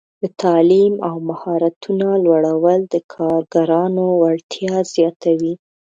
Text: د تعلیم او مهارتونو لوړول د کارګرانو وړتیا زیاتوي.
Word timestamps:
د 0.23 0.23
تعلیم 0.43 0.93
او 1.07 1.15
مهارتونو 1.29 2.07
لوړول 2.25 2.79
د 2.93 2.95
کارګرانو 3.13 4.05
وړتیا 4.21 4.75
زیاتوي. 4.93 5.53